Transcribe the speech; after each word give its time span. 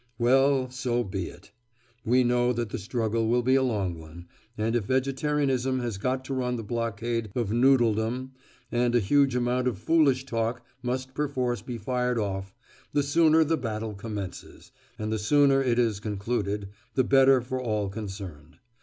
Well, 0.17 0.71
so 0.71 1.03
be 1.03 1.27
it! 1.27 1.51
We 2.03 2.23
know 2.23 2.53
that 2.53 2.69
the 2.71 2.79
struggle 2.79 3.27
will 3.27 3.43
be 3.43 3.53
a 3.53 3.61
long 3.61 3.99
one, 3.99 4.25
and 4.57 4.75
if 4.75 4.85
vegetarianism 4.85 5.77
has 5.81 5.99
got 5.99 6.25
to 6.25 6.33
run 6.33 6.55
the 6.55 6.63
blockade 6.63 7.29
of 7.35 7.51
Noodledom, 7.51 8.31
and 8.71 8.95
a 8.95 8.99
huge 8.99 9.35
amount 9.35 9.67
of 9.67 9.77
foolish 9.77 10.25
talk 10.25 10.65
must 10.81 11.13
perforce 11.13 11.61
be 11.61 11.77
fired 11.77 12.17
off, 12.17 12.55
the 12.93 13.03
sooner 13.03 13.43
the 13.43 13.57
battle 13.57 13.93
commences, 13.93 14.71
and 14.97 15.13
the 15.13 15.19
sooner 15.19 15.61
it 15.61 15.77
is 15.77 15.99
concluded, 15.99 16.69
the 16.95 17.03
better 17.03 17.39
for 17.39 17.61
all 17.61 17.87
concerned. 17.87 18.57